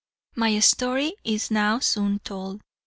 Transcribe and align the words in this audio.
"My 0.35 0.57
story 0.61 1.13
is 1.23 1.51
now 1.51 1.77
soon 1.77 2.17
told. 2.23 2.61